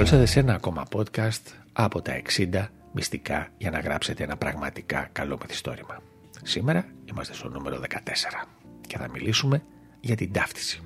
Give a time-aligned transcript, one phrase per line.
[0.00, 5.08] Καλώ ήρθατε σε ένα ακόμα podcast από τα 60 μυστικά για να γράψετε ένα πραγματικά
[5.12, 6.02] καλό μυθιστόρημα.
[6.42, 7.96] Σήμερα είμαστε στο νούμερο 14
[8.86, 9.62] και θα μιλήσουμε
[10.00, 10.80] για την ταύτιση.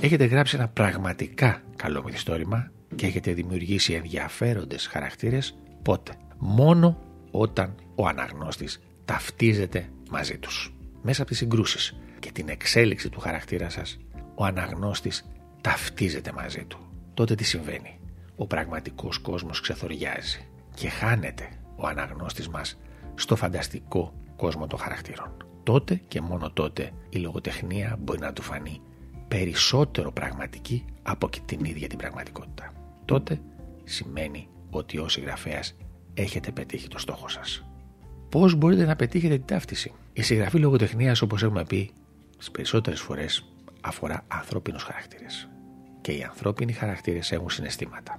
[0.00, 6.98] Έχετε γράψει ένα πραγματικά καλό μυθιστόρημα και έχετε δημιουργήσει ενδιαφέροντες χαρακτήρες πότε; Μόνο
[7.30, 10.74] όταν ο αναγνώστης ταυτίζεται μαζί τους.
[11.02, 13.98] Μέσα από τις συγκρούσεις και την εξέλιξη του χαρακτήρα σας,
[14.34, 15.24] ο αναγνώστης
[15.60, 16.78] ταυτίζεται μαζί του.
[17.14, 18.00] Τότε τι συμβαίνει;
[18.36, 22.78] Ο πραγματικός κόσμος ξεθοριάζει και χάνεται ο αναγνώστης μας
[23.14, 25.36] στο φανταστικό κόσμο των χαρακτήρων.
[25.62, 28.80] Τότε και μόνο τότε η λογοτεχνία μπορεί να του φανεί
[29.28, 32.72] περισσότερο πραγματική από και την ίδια την πραγματικότητα.
[33.04, 33.40] Τότε
[33.84, 35.76] σημαίνει ότι ως συγγραφέας
[36.14, 37.64] έχετε πετύχει το στόχο σας.
[38.28, 41.90] Πώς μπορείτε να πετύχετε την ταύτιση; Η συγγραφή λογοτεχνίας όπως έχουμε πει
[42.32, 45.48] στις περισσότερες φορές αφορά ανθρώπινους χαρακτήρες.
[46.10, 48.18] Και οι ανθρώπινοι χαρακτήρες έχουν συναισθήματα.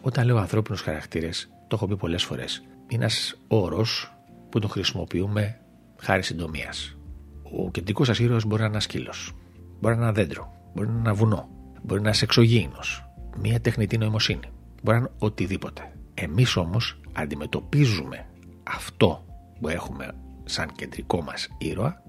[0.00, 4.12] Όταν λέω ανθρώπινους χαρακτήρες, το έχω πει πολλές φορές, είναι ένας όρος
[4.48, 5.60] που τον χρησιμοποιούμε
[5.98, 6.96] χάρη συντομίας.
[7.42, 9.32] Ο κεντρικός σας ήρωας μπορεί να είναι ένα σκύλος,
[9.80, 11.48] μπορεί να είναι ένα δέντρο, μπορεί να είναι ένα βουνό,
[11.82, 13.04] μπορεί να είναι εξωγήινος,
[13.38, 14.48] μια τεχνητή νοημοσύνη,
[14.82, 15.92] μπορεί να είναι οτιδήποτε.
[16.14, 18.26] Εμείς όμως αντιμετωπίζουμε
[18.62, 19.24] αυτό
[19.60, 20.12] που έχουμε
[20.44, 22.02] σαν κεντρικό μας ήρωα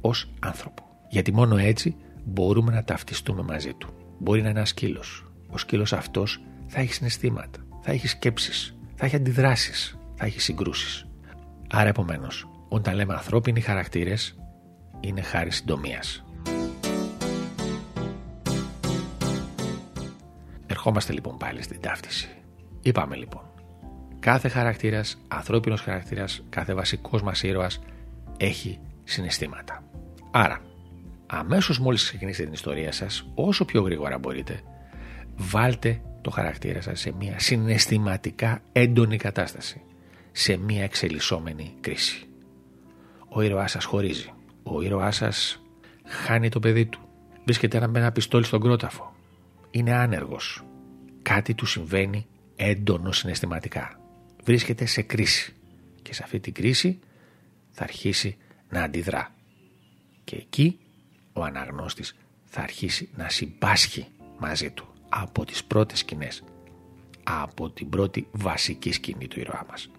[0.00, 0.93] ως άνθρωπο.
[1.08, 3.88] Γιατί μόνο έτσι μπορούμε να ταυτιστούμε μαζί του.
[4.18, 5.24] Μπορεί να είναι ένας σκύλος.
[5.50, 11.06] Ο σκύλος αυτός θα έχει συναισθήματα, θα έχει σκέψεις, θα έχει αντιδράσεις, θα έχει συγκρούσεις.
[11.70, 14.38] Άρα επομένως, όταν λέμε ανθρώπινοι χαρακτήρες,
[15.00, 16.24] είναι χάρη συντομίας.
[20.66, 22.28] Ερχόμαστε λοιπόν πάλι στην ταύτιση.
[22.82, 23.42] Είπαμε λοιπόν,
[24.18, 27.80] κάθε χαρακτήρας, ανθρώπινος χαρακτήρας, κάθε βασικός μας ήρωας
[28.36, 29.82] έχει συναισθήματα.
[30.30, 30.60] Άρα,
[31.38, 34.60] αμέσως μόλις ξεκινήσετε την ιστορία σας, όσο πιο γρήγορα μπορείτε,
[35.36, 39.82] βάλτε το χαρακτήρα σας σε μια συναισθηματικά έντονη κατάσταση,
[40.32, 42.26] σε μια εξελισσόμενη κρίση.
[43.28, 45.62] Ο ήρωάς σας χωρίζει, ο ήρωάς σας
[46.04, 47.00] χάνει το παιδί του,
[47.44, 49.14] βρίσκεται με ένα πιστόλι στον κρόταφο,
[49.70, 50.64] είναι άνεργος,
[51.22, 54.00] κάτι του συμβαίνει έντονο συναισθηματικά,
[54.44, 55.54] βρίσκεται σε κρίση.
[56.02, 56.98] Και σε αυτή την κρίση
[57.70, 58.36] θα αρχίσει
[58.68, 59.34] να αντιδρά.
[60.24, 60.78] Και εκεί
[61.34, 64.06] ο αναγνώστης θα αρχίσει να συμπάσχει
[64.38, 66.44] μαζί του από τις πρώτες σκηνές,
[67.22, 69.90] από την πρώτη βασική σκηνή του ήρωά μας.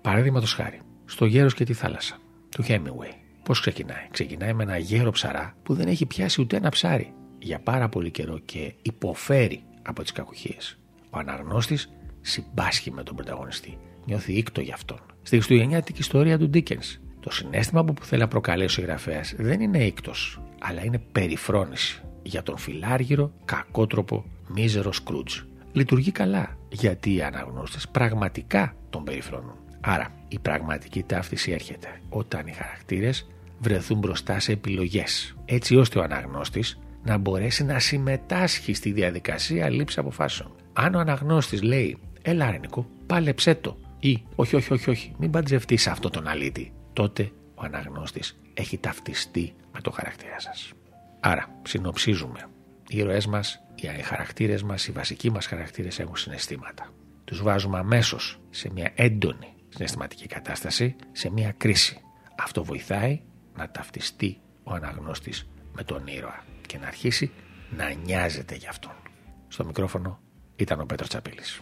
[0.00, 2.18] Παραδείγματος χάρη, στο γέρος και τη θάλασσα,
[2.50, 3.14] του Hemingway.
[3.42, 7.58] Πώς ξεκινάει; Ξεκινάει με ένα γέρο ψαρά που δεν έχει πιάσει ούτε ένα ψάρι για
[7.58, 10.78] πάρα πολύ καιρό και υποφέρει από τις κακουχίες.
[11.10, 11.90] Ο αναγνώστης
[12.20, 13.78] συμπάσχει με τον πρωταγωνιστή.
[14.04, 14.98] Νιώθει ήκτο για αυτόν.
[15.22, 19.84] Στη χριστουγεννιάτικη ιστορία του Ντίκενς, το συνέστημα που θέλει να προκαλέσει ο συγγραφέας δεν είναι
[19.84, 25.40] ήκτος, αλλά είναι περιφρόνηση για τον φιλάργυρο, κακότροπο, μίζερο Σκρούτζ.
[25.72, 29.54] Λειτουργεί καλά, γιατί οι αναγνώστες πραγματικά τον περιφρονούν.
[29.80, 33.26] Άρα, η πραγματική ταύτιση έρχεται όταν οι χαρακτήρες
[33.58, 39.98] βρεθούν μπροστά σε επιλογές, έτσι ώστε ο αναγνώστης να μπορέσει να συμμετάσχει στη διαδικασία λήψη
[39.98, 40.50] αποφάσεων.
[40.72, 45.86] Αν ο αναγνώστης λέει, Έλα, Ρενικό, πάλεψέ το, ή Όχι, όχι, όχι, όχι, μην παντζευτείς
[45.86, 50.72] αυτό τον αλήτη, τότε ο αναγνώστης έχει ταυτιστεί με το χαρακτήρα σας.
[51.20, 52.48] Άρα, συνοψίζουμε.
[52.88, 56.90] Οι ήρωές μας, οι χαρακτήρες μας, οι βασικοί μας χαρακτήρες έχουν συναισθήματα.
[57.24, 62.00] Τους βάζουμε αμέσως σε μια έντονη συναισθηματική κατάσταση, σε μια κρίση.
[62.38, 63.20] Αυτό βοηθάει
[63.56, 67.30] να ταυτιστεί ο αναγνώστης με τον ήρωα και να αρχίσει
[67.76, 68.94] να νοιάζεται γι' αυτόν.
[69.48, 70.20] Στο μικρόφωνο
[70.56, 71.60] ήταν ο Πέτρος Τσαπίλης.